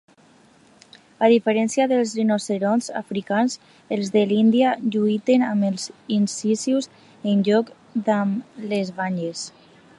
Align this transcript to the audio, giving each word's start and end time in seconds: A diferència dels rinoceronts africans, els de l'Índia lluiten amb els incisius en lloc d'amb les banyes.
A 1.25 1.27
diferència 1.33 1.85
dels 1.91 2.13
rinoceronts 2.19 2.87
africans, 3.01 3.59
els 3.97 4.09
de 4.17 4.25
l'Índia 4.31 4.73
lluiten 4.95 5.47
amb 5.51 5.69
els 5.71 5.87
incisius 6.19 6.91
en 7.35 7.45
lloc 7.51 7.73
d'amb 8.09 8.65
les 8.73 8.95
banyes. 9.03 9.49